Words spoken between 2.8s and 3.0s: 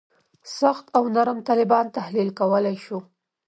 شو.